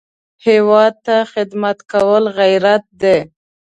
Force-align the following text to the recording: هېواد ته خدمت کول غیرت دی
هېواد 0.47 0.93
ته 1.05 1.15
خدمت 1.33 1.77
کول 1.91 2.23
غیرت 2.37 2.83
دی 3.01 3.17